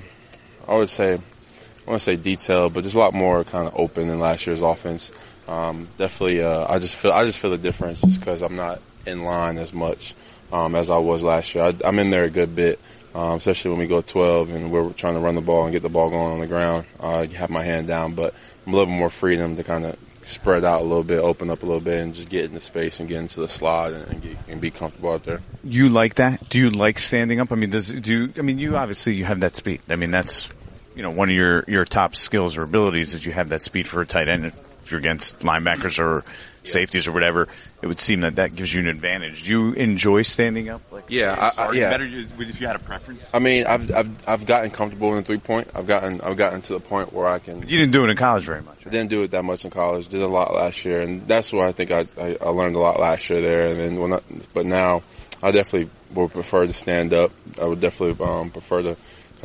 [0.69, 3.75] I would say I want to say detailed, but just a lot more kind of
[3.77, 5.13] open than last year's offense.
[5.49, 8.81] Um, definitely, uh, I just feel I just feel the difference just because I'm not
[9.07, 10.15] in line as much
[10.53, 11.63] um, as I was last year.
[11.65, 12.81] I, I'm in there a good bit,
[13.17, 15.81] um, especially when we go 12 and we're trying to run the ball and get
[15.81, 16.85] the ball going on the ground.
[17.03, 18.35] Uh, I have my hand down, but
[18.67, 21.63] I'm a little more freedom to kind of spread out a little bit, open up
[21.63, 24.23] a little bit, and just get into space and get into the slot and, and,
[24.23, 25.41] get, and be comfortable out there.
[25.65, 26.47] You like that?
[26.51, 27.53] Do you like standing up?
[27.53, 29.81] I mean, does do you, I mean you obviously you have that speed.
[29.89, 30.51] I mean that's
[30.95, 33.89] you know one of your your top skills or abilities is you have that speed
[33.89, 34.53] for a tight end.
[34.85, 36.23] If you're against linebackers or
[36.69, 37.49] safeties or whatever,
[37.83, 39.45] it would seem that that gives you an advantage.
[39.45, 40.83] Do you enjoy standing up?
[40.91, 41.91] Like Yeah, I- I- yeah.
[41.91, 43.29] better if you had a preference.
[43.33, 45.69] I mean, I've I've I've gotten comfortable in the three point.
[45.75, 48.17] I've gotten I've gotten to the point where I can You didn't do it in
[48.17, 48.79] college very much.
[48.87, 50.09] I didn't do it that much in college.
[50.09, 52.81] Did a lot last year, and that's where I think I, I, I learned a
[52.81, 53.69] lot last year there.
[53.69, 54.21] And then when, I,
[54.55, 55.03] but now
[55.43, 57.33] I definitely would prefer to stand up.
[57.61, 58.97] I would definitely um, prefer to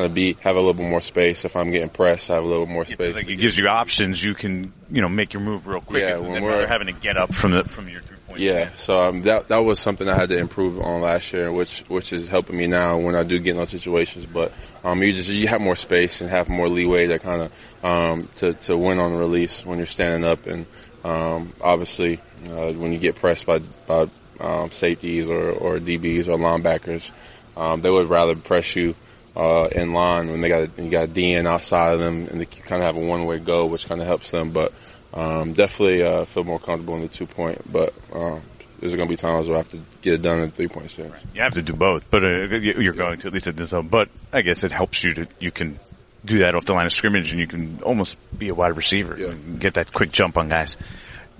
[0.01, 1.45] kind of be have a little bit more space.
[1.45, 3.15] If I'm getting pressed, I have a little more space.
[3.15, 4.23] Like it gives you options.
[4.23, 6.01] You can you know make your move real quick.
[6.01, 8.39] Yeah, when we're- having to get up from the from your three point.
[8.39, 11.81] Yeah, so um, that that was something I had to improve on last year, which
[11.87, 14.25] which is helping me now when I do get in those situations.
[14.25, 14.51] But
[14.83, 18.29] um, you just you have more space and have more leeway to kind of um,
[18.37, 20.65] to to win on the release when you're standing up, and
[21.03, 24.07] um, obviously uh, when you get pressed by by
[24.39, 27.11] um, safeties or or DBs or linebackers,
[27.57, 28.95] um, they would rather press you.
[29.33, 32.45] Uh, in line when they got you got a DN outside of them and they
[32.45, 34.51] kind of have a one way go, which kind of helps them.
[34.51, 34.73] But
[35.13, 38.41] um, definitely uh, feel more comfortable in the two point, but um,
[38.81, 40.91] there's going to be times where I have to get it done in three point
[40.91, 41.13] stance.
[41.33, 43.71] You have to do both, but uh, you- you're going to at least at this
[43.71, 43.89] level.
[43.89, 45.79] But I guess it helps you to you can
[46.25, 49.15] do that off the line of scrimmage, and you can almost be a wide receiver,
[49.17, 49.27] Yeah.
[49.29, 50.75] and get that quick jump on guys.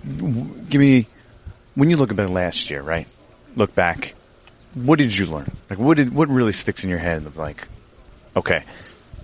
[0.06, 1.08] Give me
[1.76, 3.08] when you look at last year, right?
[3.58, 4.14] Look back.
[4.76, 5.52] What did you learn?
[5.70, 7.26] Like, what did what really sticks in your head?
[7.26, 7.68] Of like,
[8.36, 8.64] okay,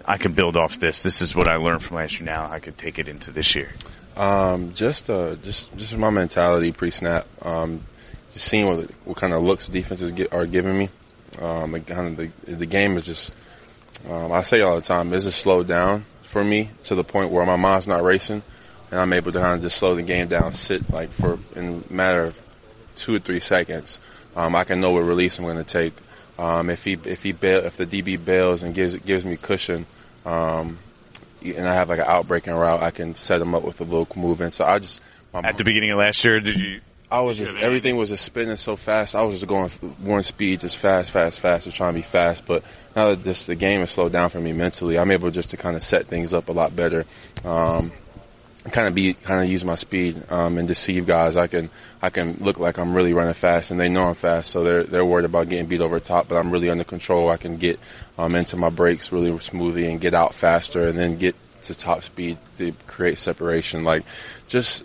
[0.06, 1.04] I can build off this.
[1.04, 2.26] This is what I learned from last year.
[2.26, 3.74] Now I could take it into this year.
[4.16, 7.28] Um, just uh, just just my mentality pre snap.
[7.46, 7.84] Um,
[8.34, 10.90] just seeing what what kind of looks defenses get, are giving me.
[11.40, 13.34] Um, kind of the the game is just.
[14.10, 17.32] Um, I say all the time, it's just slowed down for me to the point
[17.32, 18.44] where my mind's not racing,
[18.92, 21.84] and I'm able to kind of just slow the game down, sit like for in
[21.90, 22.40] a matter of
[22.96, 24.00] two or three seconds.
[24.36, 25.94] Um, I can know what release I'm going to take.
[26.38, 29.86] Um, if he if he bail, if the DB bails and gives gives me cushion,
[30.26, 30.78] um,
[31.44, 34.08] and I have like an outbreaking route, I can set him up with a little
[34.16, 34.54] movement.
[34.54, 35.02] So I just
[35.34, 36.82] my, At the beginning of last year, did you?
[37.10, 39.16] I was just everything was just spinning so fast.
[39.16, 42.46] I was just going one speed, just fast, fast, fast, just trying to be fast.
[42.46, 42.64] But
[42.96, 45.58] now that this the game has slowed down for me mentally, I'm able just to
[45.58, 47.06] kind of set things up a lot better.
[47.46, 47.92] Um,
[48.72, 51.36] kind of be kind of use my speed um, and deceive guys.
[51.36, 51.70] I can
[52.02, 54.84] I can look like I'm really running fast, and they know I'm fast, so they're
[54.84, 56.28] they're worried about getting beat over top.
[56.28, 57.30] But I'm really under control.
[57.30, 57.80] I can get
[58.18, 62.04] um, into my brakes really smoothly and get out faster, and then get to top
[62.04, 63.84] speed to create separation.
[63.84, 64.04] Like
[64.48, 64.84] just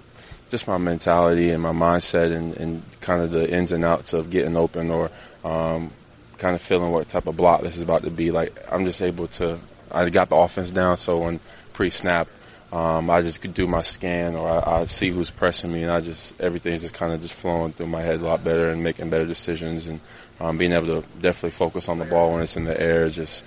[0.51, 4.31] just my mentality and my mindset and, and kind of the ins and outs of
[4.31, 5.11] getting open or
[5.45, 5.91] um,
[6.37, 8.31] kind of feeling what type of block this is about to be.
[8.31, 9.59] Like I'm just able to.
[9.91, 11.41] I got the offense down, so when
[11.73, 12.29] pre-snap,
[12.73, 15.93] um, I just could do my scan or I, I see who's pressing me, and
[15.93, 18.83] I just everything's just kind of just flowing through my head a lot better and
[18.83, 20.01] making better decisions and
[20.41, 23.11] um, being able to definitely focus on the ball when it's in the air.
[23.11, 23.45] Just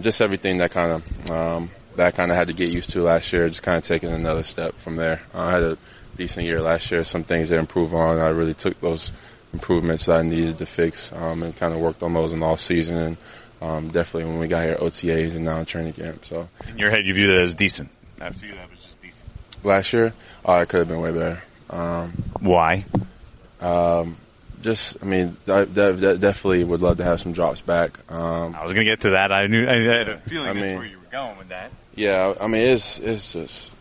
[0.00, 3.02] just everything that kind of um, that I kind of had to get used to
[3.02, 3.48] last year.
[3.48, 5.20] Just kind of taking another step from there.
[5.34, 5.78] Uh, I had a
[6.16, 7.04] decent year last year.
[7.04, 8.18] Some things to improve on.
[8.18, 9.10] I really took those
[9.52, 12.46] improvements that I needed to fix um, and kind of worked on those in the
[12.46, 13.16] off season and
[13.60, 16.24] um, definitely when we got here at OTAs and now in training camp.
[16.24, 17.88] So in your head, you view that as decent.
[18.20, 18.67] After you, that decent.
[19.64, 20.12] Last year,
[20.44, 21.42] oh, I could have been way better.
[21.70, 22.84] Um, Why?
[23.60, 24.16] Um,
[24.62, 27.98] just, I mean, I, de- de- definitely would love to have some drops back.
[28.10, 29.30] Um, I was going to get to that.
[29.32, 29.66] I knew.
[29.68, 31.70] I had a feeling I that's mean- where you were going with that.
[31.94, 33.72] Yeah, I mean, it's it's just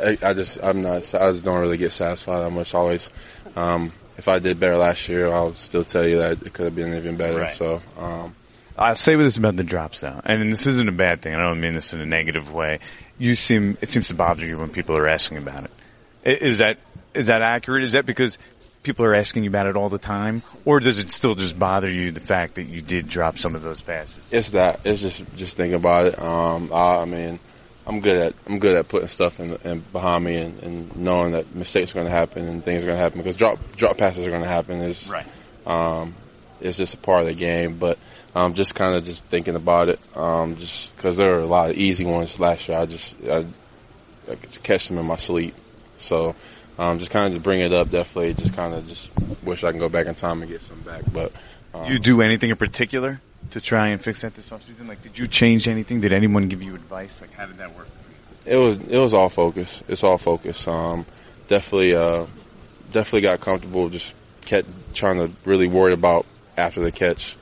[0.00, 2.72] I, I just I'm not I just don't really get satisfied that much.
[2.72, 3.10] Always,
[3.56, 6.76] um, if I did better last year, I'll still tell you that it could have
[6.76, 7.40] been even better.
[7.40, 7.52] Right.
[7.54, 8.32] So, um,
[8.76, 11.34] I'll say this about the drops though, and this isn't a bad thing.
[11.34, 12.80] I don't mean this in a negative way.
[13.18, 16.42] You seem it seems to bother you when people are asking about it.
[16.42, 16.78] Is that
[17.14, 17.84] is that accurate?
[17.84, 18.38] Is that because
[18.82, 21.90] people are asking you about it all the time, or does it still just bother
[21.90, 24.32] you the fact that you did drop some of those passes?
[24.32, 26.18] it's that it's just just thinking about it.
[26.18, 27.38] Um, I, I mean,
[27.86, 31.32] I'm good at I'm good at putting stuff in, in behind me and, and knowing
[31.32, 33.98] that mistakes are going to happen and things are going to happen because drop drop
[33.98, 34.80] passes are going to happen.
[34.80, 35.26] Is right.
[35.66, 36.14] Um,
[36.60, 37.98] it's just a part of the game, but
[38.34, 41.70] um, just kind of just thinking about it, um, just because there were a lot
[41.70, 42.78] of easy ones last year.
[42.78, 43.44] I just I,
[44.30, 45.54] I could catch them in my sleep,
[45.96, 46.34] so
[46.78, 47.90] um, just kind of just bring it up.
[47.90, 49.10] Definitely, just kind of just
[49.42, 51.02] wish I can go back in time and get some back.
[51.12, 51.32] But
[51.74, 53.20] um, You do anything in particular
[53.50, 54.88] to try and fix that this offseason?
[54.88, 56.00] Like, did you change anything?
[56.00, 57.20] Did anyone give you advice?
[57.20, 57.88] Like, how did that work?
[58.46, 59.82] it was it was all focus.
[59.88, 60.66] It's all focus.
[60.68, 61.06] Um,
[61.48, 62.26] definitely, uh,
[62.92, 63.88] definitely got comfortable.
[63.88, 67.36] Just kept trying to really worry about after the catch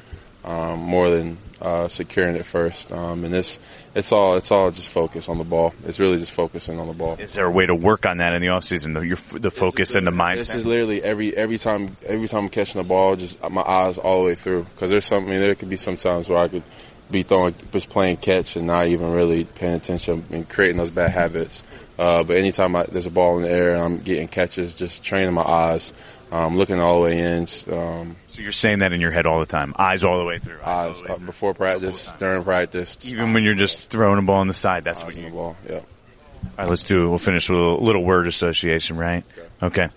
[0.44, 2.90] um, more than uh, securing it first.
[2.92, 3.58] Um, and it's
[3.94, 5.74] it's all it's all just focus on the ball.
[5.84, 7.16] It's really just focusing on the ball.
[7.18, 8.94] Is there a way to work on that in the offseason?
[8.94, 10.36] The, your, the focus and the mindset.
[10.36, 13.98] This is literally every every time every time I'm catching the ball, just my eyes
[13.98, 14.64] all the way through.
[14.64, 15.28] Because there's something.
[15.28, 16.64] I mean, there could be some times where I could
[17.10, 21.10] be throwing, just playing catch and not even really paying attention and creating those bad
[21.10, 21.62] habits.
[21.98, 25.04] Uh, but anytime I, there's a ball in the air and I'm getting catches, just
[25.04, 25.92] training my eyes,
[26.32, 29.38] um, looking all the way in, um, So you're saying that in your head all
[29.38, 30.60] the time, eyes all the way through.
[30.62, 31.26] all eyes way uh, through.
[31.26, 35.00] before practice, during practice, Even when you're just throwing a ball on the side, that's
[35.02, 35.22] eyes what you.
[35.22, 35.56] the All ball.
[35.68, 35.80] Yeah.
[36.58, 37.04] right, let's do.
[37.04, 37.08] it.
[37.08, 39.24] We'll finish with a little, word association, right?
[39.62, 39.88] Okay.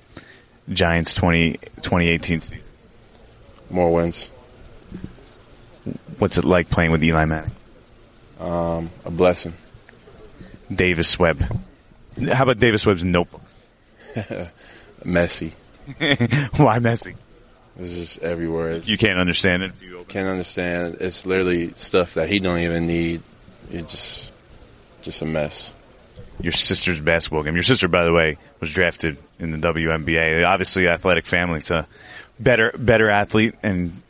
[0.69, 2.59] Giants 20, 2018 season.
[3.69, 4.29] More wins.
[6.19, 7.51] What's it like playing with Eli Manning?
[8.39, 9.53] Um, a blessing.
[10.73, 11.39] Davis Webb.
[12.31, 13.41] How about Davis Webb's notebook?
[15.05, 15.53] Messy.
[16.57, 17.15] Why messy?
[17.79, 18.71] It's just everywhere.
[18.71, 19.73] It's, You can't understand it.
[20.07, 20.97] can't understand.
[21.01, 23.21] It's literally stuff that he don't even need.
[23.71, 24.31] It's just,
[25.01, 25.73] just a mess.
[26.41, 27.55] your sister's basketball game.
[27.55, 30.45] Your sister, by the way, was drafted in the WNBA.
[30.45, 31.85] Obviously, athletic family, so
[32.39, 34.01] better, better athlete, and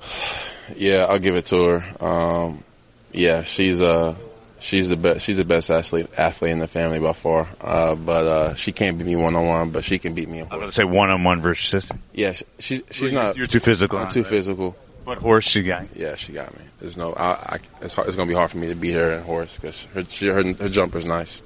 [0.76, 1.84] Yeah, I'll give it to her.
[2.04, 2.64] Um,
[3.12, 4.14] yeah, she's uh
[4.62, 5.20] she's the best.
[5.24, 7.48] She's the best athlete athlete in the family by far.
[7.60, 9.70] Uh, but uh, she can't beat me one on one.
[9.70, 11.96] But she can beat me in I was gonna say one on one versus sister.
[12.12, 13.36] Yeah, she- she's she's You're- not.
[13.36, 13.98] You're too physical.
[13.98, 14.76] I'm too physical.
[15.04, 15.96] But horse, she got.
[15.96, 16.64] Yeah, she got me.
[16.80, 17.12] There's no.
[17.12, 19.54] I, I it's hard, it's gonna be hard for me to beat her in horse
[19.56, 21.42] because her, she, her her jumper's nice.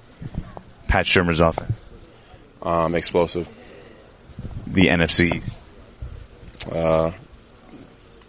[0.88, 1.90] Pat Shurmur's offense.
[2.62, 3.48] Um, explosive.
[4.66, 5.42] The NFC.
[6.70, 7.12] Uh,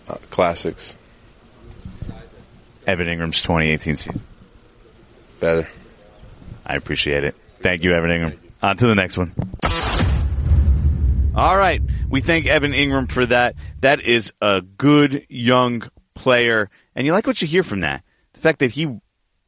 [0.08, 0.95] uh, classics.
[2.86, 4.21] Evan Engram's 2018 season.
[5.39, 5.67] Better.
[6.65, 7.36] I appreciate it.
[7.60, 8.38] Thank you, Evan Engram.
[8.62, 9.34] On to the next one.
[11.36, 11.82] All right.
[12.10, 13.56] We thank Evan Engram for that.
[13.82, 15.84] That is a good young
[16.15, 16.69] player.
[16.95, 18.04] And you like what you hear from that.
[18.34, 19.00] The fact that he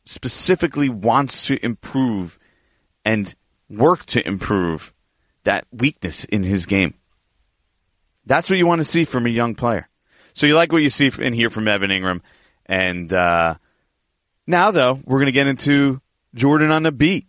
[0.05, 2.37] specifically wants to improve
[3.03, 3.33] and
[3.69, 4.93] work to improve
[5.43, 6.93] that weakness in his game.
[8.25, 9.89] That's what you want to see from a young player.
[10.33, 12.21] So you like what you see and hear from Evan Engram.
[12.67, 13.55] And, uh,
[14.49, 16.01] now though, we're going to get into
[16.33, 17.27] Jordan on the beat,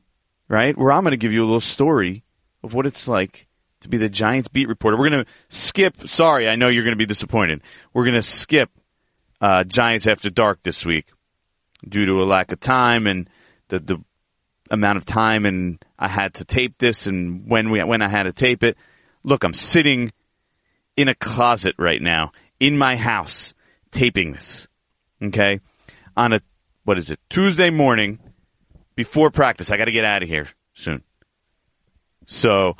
[0.48, 0.76] right?
[0.76, 2.24] Where I'm going to give you a little story
[2.62, 3.46] of what it's like
[3.80, 4.96] to be the Giants beat reporter.
[4.96, 6.08] We're going to skip.
[6.08, 7.60] Sorry, I know you're going to be disappointed.
[7.92, 8.70] We're going to skip
[9.40, 11.12] uh, Giants after dark this week
[11.86, 13.28] due to a lack of time and
[13.68, 14.04] the the
[14.70, 18.22] amount of time and I had to tape this and when we when I had
[18.24, 18.78] to tape it.
[19.24, 20.10] Look, I'm sitting
[20.96, 23.52] in a closet right now in my house
[23.90, 24.68] taping this.
[25.22, 25.60] Okay?
[26.16, 26.40] On a
[26.90, 27.20] what is it?
[27.30, 28.18] Tuesday morning
[28.96, 29.70] before practice.
[29.70, 31.04] I got to get out of here soon.
[32.26, 32.76] So,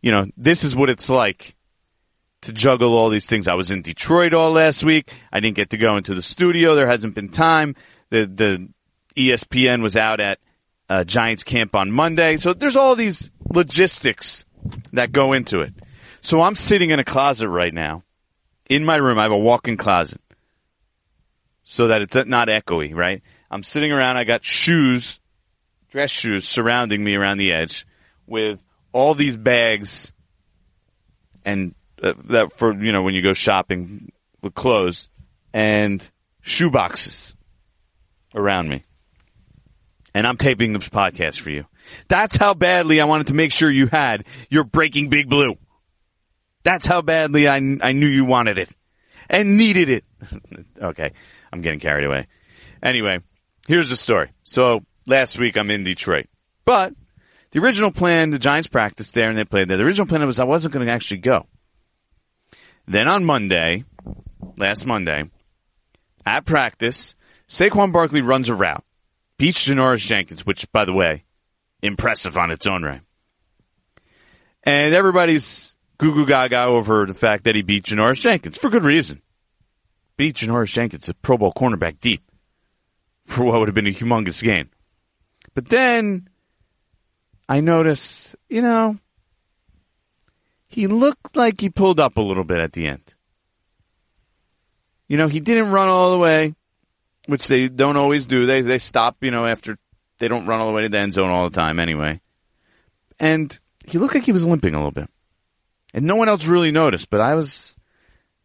[0.00, 1.54] you know, this is what it's like
[2.40, 3.46] to juggle all these things.
[3.46, 5.12] I was in Detroit all last week.
[5.30, 6.74] I didn't get to go into the studio.
[6.74, 7.74] There hasn't been time.
[8.08, 8.68] The the
[9.14, 10.38] ESPN was out at
[10.88, 12.38] uh, Giants camp on Monday.
[12.38, 14.46] So there's all these logistics
[14.94, 15.74] that go into it.
[16.22, 18.02] So I'm sitting in a closet right now
[18.70, 19.18] in my room.
[19.18, 20.22] I have a walk-in closet
[21.68, 23.22] so that it's not echoey, right?
[23.50, 24.16] I'm sitting around.
[24.16, 25.20] I got shoes,
[25.90, 27.84] dress shoes surrounding me around the edge
[28.24, 30.12] with all these bags
[31.44, 34.12] and uh, that for, you know, when you go shopping
[34.44, 35.10] with clothes
[35.52, 36.08] and
[36.40, 37.34] shoe boxes
[38.32, 38.84] around me.
[40.14, 41.66] And I'm taping this podcast for you.
[42.06, 45.56] That's how badly I wanted to make sure you had your Breaking Big Blue.
[46.62, 48.68] That's how badly I, I knew you wanted it
[49.28, 50.04] and needed it.
[50.80, 51.12] okay,
[51.52, 52.26] I'm getting carried away.
[52.82, 53.20] Anyway,
[53.66, 54.32] here's the story.
[54.44, 56.26] So last week I'm in Detroit,
[56.64, 56.94] but
[57.50, 59.76] the original plan, the Giants practiced there and they played there.
[59.76, 61.46] The original plan was I wasn't going to actually go.
[62.86, 63.84] Then on Monday,
[64.56, 65.24] last Monday,
[66.24, 67.14] at practice,
[67.48, 68.84] Saquon Barkley runs a route,
[69.38, 71.24] beats Janoris Jenkins, which, by the way,
[71.82, 73.00] impressive on its own right.
[74.62, 78.84] And everybody's goo goo gaga over the fact that he beat Janoris Jenkins for good
[78.84, 79.22] reason.
[80.16, 82.22] Beat Janoris Jenkins, a Pro Bowl cornerback deep,
[83.26, 84.68] for what would have been a humongous gain.
[85.54, 86.28] But then
[87.48, 88.98] I notice, you know,
[90.68, 93.14] he looked like he pulled up a little bit at the end.
[95.08, 96.54] You know, he didn't run all the way,
[97.26, 98.46] which they don't always do.
[98.46, 99.78] They they stop, you know, after
[100.18, 102.20] they don't run all the way to the end zone all the time anyway.
[103.20, 105.08] And he looked like he was limping a little bit.
[105.94, 107.76] And no one else really noticed, but I was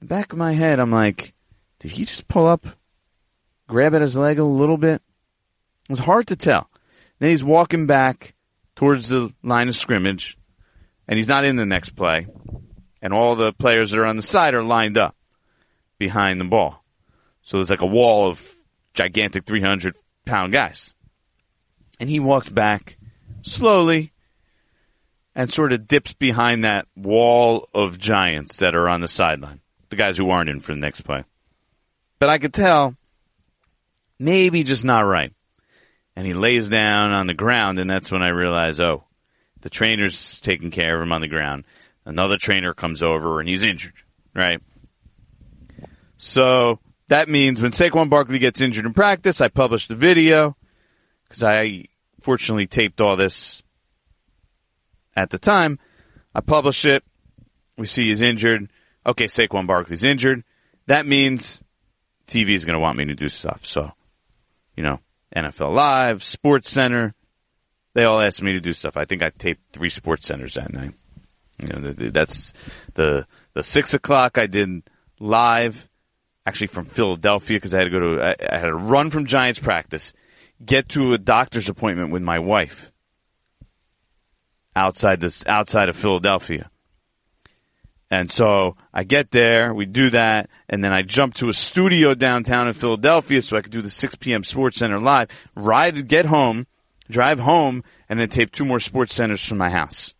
[0.01, 1.33] back of my head, I'm like,
[1.81, 2.67] did he just pull up,
[3.67, 5.01] grab at his leg a little bit?
[5.89, 6.69] It was hard to tell.
[7.17, 8.35] Then he's walking back
[8.75, 10.37] towards the line of scrimmage,
[11.07, 12.27] and he's not in the next play,
[13.01, 15.15] and all the players that are on the side are lined up
[15.97, 16.83] behind the ball.
[17.41, 18.39] So there's like a wall of
[18.93, 20.93] gigantic 300 pound guys.
[21.99, 22.97] And he walks back
[23.41, 24.11] slowly
[25.33, 29.61] and sort of dips behind that wall of giants that are on the sideline.
[29.89, 31.23] The guys who aren't in for the next play.
[32.21, 32.95] But I could tell
[34.19, 35.33] maybe just not right.
[36.15, 39.05] And he lays down on the ground and that's when I realize, oh,
[39.61, 41.65] the trainer's taking care of him on the ground.
[42.05, 43.95] Another trainer comes over and he's injured,
[44.35, 44.61] right?
[46.17, 50.55] So that means when Saquon Barkley gets injured in practice, I publish the video
[51.27, 51.85] because I
[52.21, 53.63] fortunately taped all this
[55.15, 55.79] at the time.
[56.35, 57.03] I publish it.
[57.79, 58.69] We see he's injured.
[59.07, 60.43] Okay, Saquon Barkley's injured.
[60.85, 61.63] That means
[62.31, 63.65] TV is going to want me to do stuff.
[63.65, 63.91] So,
[64.75, 64.99] you know,
[65.35, 67.13] NFL Live, Sports Center,
[67.93, 68.95] they all asked me to do stuff.
[68.95, 70.93] I think I taped three Sports Centers that night.
[71.59, 72.53] You know, that's
[72.95, 74.81] the the six o'clock I did
[75.19, 75.87] live,
[76.45, 79.25] actually from Philadelphia because I had to go to I, I had to run from
[79.25, 80.13] Giants practice,
[80.63, 82.91] get to a doctor's appointment with my wife
[84.75, 86.70] outside this outside of Philadelphia.
[88.11, 92.13] And so I get there, we do that, and then I jump to a studio
[92.13, 94.43] downtown in Philadelphia so I could do the 6 p.m.
[94.43, 96.67] Sports Center live, ride, get home,
[97.09, 100.13] drive home, and then tape two more Sports Centers from my house.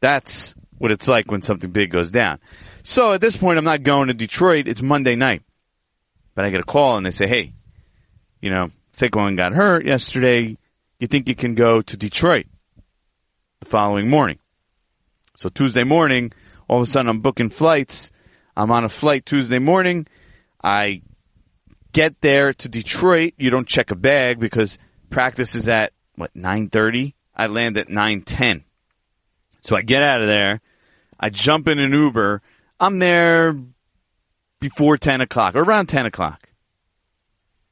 [0.00, 2.40] That's what it's like when something big goes down.
[2.82, 4.66] So at this point, I'm not going to Detroit.
[4.66, 5.42] It's Monday night.
[6.34, 7.52] But I get a call and they say, hey,
[8.40, 10.56] you know, Saquon got hurt yesterday.
[10.98, 12.46] You think you can go to Detroit
[13.60, 14.38] the following morning?
[15.38, 16.32] So Tuesday morning,
[16.66, 18.10] all of a sudden I'm booking flights.
[18.56, 20.08] I'm on a flight Tuesday morning.
[20.64, 21.02] I
[21.92, 23.34] get there to Detroit.
[23.38, 24.78] You don't check a bag because
[25.10, 27.14] practice is at what, 930?
[27.36, 28.64] I land at 910.
[29.62, 30.60] So I get out of there.
[31.20, 32.42] I jump in an Uber.
[32.80, 33.54] I'm there
[34.58, 36.48] before 10 o'clock or around 10 o'clock.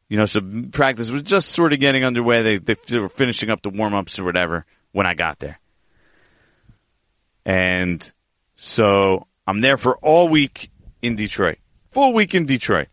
[0.08, 0.40] You know, so
[0.70, 2.42] practice was just sort of getting underway.
[2.42, 5.58] They, they, were finishing up the warm ups or whatever when I got there.
[7.46, 8.12] And
[8.56, 10.70] so I'm there for all week
[11.00, 11.58] in Detroit.
[11.90, 12.88] Full week in Detroit.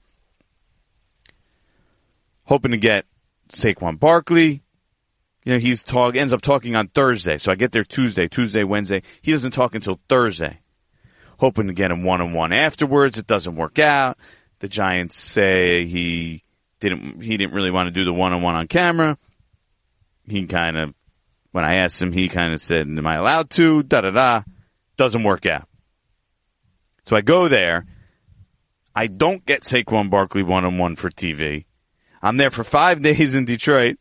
[2.45, 3.05] Hoping to get
[3.49, 4.61] Saquon Barkley.
[5.43, 7.39] You know, he's talk ends up talking on Thursday.
[7.39, 9.01] So I get there Tuesday, Tuesday, Wednesday.
[9.23, 10.59] He doesn't talk until Thursday.
[11.39, 13.17] Hoping to get him one on one afterwards.
[13.17, 14.17] It doesn't work out.
[14.59, 16.43] The Giants say he
[16.79, 19.17] didn't he didn't really want to do the one on one on camera.
[20.27, 20.93] He kind of
[21.53, 24.43] when I asked him, he kind of said, "Am I allowed to?" Da da da.
[24.97, 25.69] Doesn't work out.
[27.05, 27.85] So I go there.
[28.95, 31.65] I don't get Saquon Barkley one on one for TV.
[32.21, 33.97] I'm there for five days in Detroit.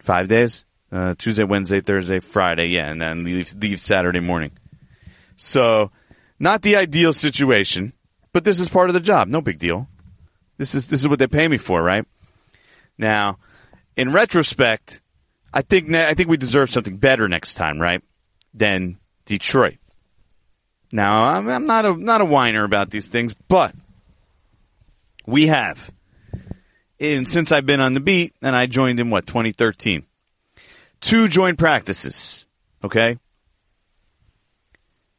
[0.00, 0.64] Five days?
[0.90, 4.52] Uh, Tuesday, Wednesday, Thursday, Friday, yeah, and then leave, leave Saturday morning.
[5.36, 5.90] So,
[6.38, 7.92] not the ideal situation,
[8.32, 9.28] but this is part of the job.
[9.28, 9.88] No big deal.
[10.58, 12.06] This is, this is what they pay me for, right?
[12.96, 13.38] Now,
[13.96, 15.02] in retrospect,
[15.56, 18.02] I think, I think we deserve something better next time, right?
[18.52, 19.78] Than Detroit.
[20.92, 23.74] Now, I'm, I'm not a, not a whiner about these things, but
[25.26, 25.90] we have
[26.98, 30.04] and since I've been on the beat, and I joined in what 2013.
[31.00, 32.46] Two joint practices.
[32.82, 33.18] Okay.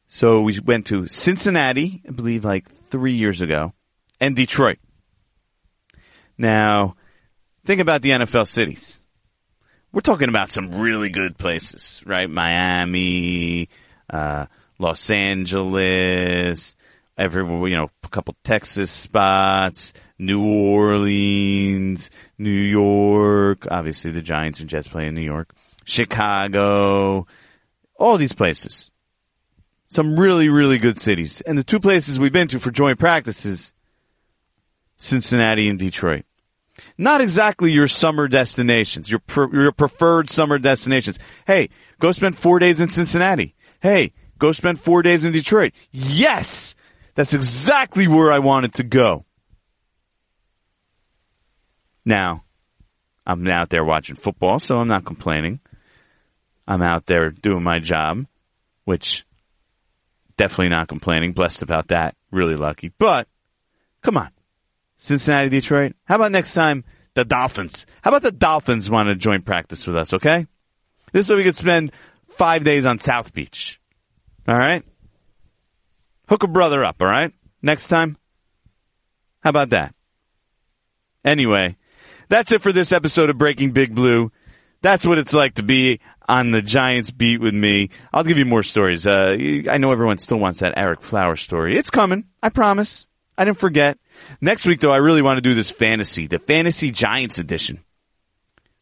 [0.07, 3.73] So we went to Cincinnati, I believe, like three years ago,
[4.19, 4.79] and Detroit.
[6.37, 6.95] Now,
[7.65, 8.99] think about the NFL cities.
[9.91, 12.29] We're talking about some really good places, right?
[12.29, 13.69] Miami,
[14.09, 14.45] uh,
[14.79, 16.75] Los Angeles,
[17.17, 24.69] everywhere, you know, a couple Texas spots, New Orleans, New York, obviously the Giants and
[24.69, 25.53] Jets play in New York,
[25.85, 27.25] Chicago,
[27.95, 28.91] all these places.
[29.89, 31.41] Some really, really good cities.
[31.41, 33.73] And the two places we've been to for joint practices,
[34.97, 36.25] Cincinnati and Detroit.
[36.97, 41.19] Not exactly your summer destinations, your, pre- your preferred summer destinations.
[41.45, 41.69] Hey,
[41.99, 43.55] go spend four days in Cincinnati.
[43.79, 45.73] Hey, go spend four days in Detroit.
[45.91, 46.75] Yes!
[47.15, 49.25] That's exactly where I wanted to go.
[52.05, 52.43] Now,
[53.25, 55.59] I'm out there watching football, so I'm not complaining.
[56.67, 58.25] I'm out there doing my job,
[58.85, 59.25] which
[60.37, 61.33] definitely not complaining.
[61.33, 62.15] Blessed about that.
[62.31, 62.91] Really lucky.
[62.97, 63.27] But
[64.01, 64.29] come on.
[64.97, 65.95] Cincinnati, Detroit.
[66.05, 66.83] How about next time
[67.13, 67.85] the Dolphins?
[68.01, 70.47] How about the Dolphins want to join practice with us, okay?
[71.11, 71.91] This way we could spend
[72.29, 73.79] five days on South Beach.
[74.47, 74.83] All right?
[76.29, 77.33] Hook a brother up, all right?
[77.61, 78.17] Next time?
[79.41, 79.93] How about that?
[81.23, 81.77] Anyway,
[82.29, 84.31] that's it for this episode of Breaking Big Blue.
[84.81, 87.89] That's what it's like to be on the Giants beat with me.
[88.13, 89.07] I'll give you more stories.
[89.07, 91.77] Uh, I know everyone still wants that Ereck Flower story.
[91.77, 92.25] It's coming.
[92.43, 93.07] I promise.
[93.37, 93.97] I didn't forget.
[94.41, 97.79] Next week though, I really want to do this fantasy, the fantasy Giants edition.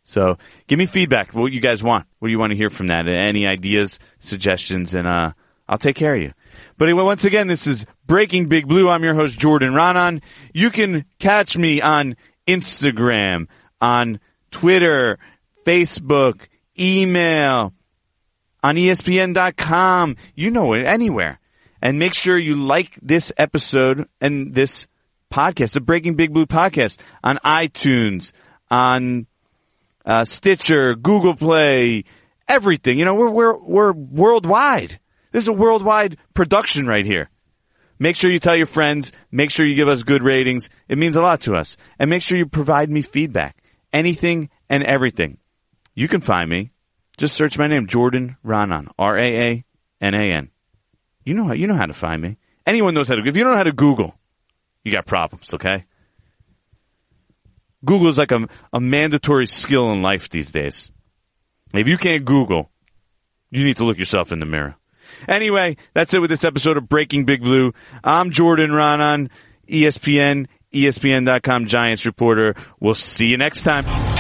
[0.04, 1.34] So give me feedback.
[1.34, 2.06] What you guys want?
[2.20, 3.08] What do you want to hear from that?
[3.08, 5.34] Any ideas, suggestions, and, uh,
[5.68, 6.32] I'll take care of you.
[6.78, 8.88] But anyway, once again, this is Breaking Big Blue.
[8.88, 10.22] I'm your host, Jordan Raanan.
[10.54, 12.16] You can catch me on
[12.48, 13.48] Instagram,
[13.82, 14.20] on
[14.52, 15.18] Twitter,
[15.66, 16.48] Facebook,
[16.80, 17.74] email,
[18.62, 20.18] on ESPN.com.
[20.36, 21.40] You know it anywhere.
[21.82, 24.88] And make sure you like this episode and this
[25.32, 28.32] podcast, the Breaking Big Blue podcast on iTunes,
[28.70, 29.28] on
[30.06, 32.04] uh, Stitcher, Google Play,
[32.48, 33.00] everything.
[33.00, 35.00] You know, we're, we're, we're worldwide.
[35.32, 37.30] This is a worldwide production right here.
[37.98, 39.12] Make sure you tell your friends.
[39.32, 40.70] Make sure you give us good ratings.
[40.88, 41.78] It means a lot to us.
[41.98, 43.62] And make sure you provide me feedback.
[43.94, 45.38] Anything and everything.
[45.94, 46.72] You can find me.
[47.18, 48.90] Just search my name, Jordan Raanan.
[49.00, 50.52] R-A-A-N-A-N.
[51.24, 52.38] You know how, you know how to find me.
[52.68, 54.16] Anyone knows how to, if you don't know how to Google,
[54.86, 55.84] you got problems, okay?
[57.84, 60.92] Google is like a, a mandatory skill in life these days.
[61.74, 62.72] If you can't Google,
[63.52, 64.76] you need to look yourself in the mirror.
[65.28, 67.74] Anyway, that's it with this episode of Breaking Big Blue.
[68.04, 69.30] I'm Jordan Raanan,
[69.70, 72.56] ESPN, ESPN.com Giants reporter.
[72.80, 74.15] We'll see you next time.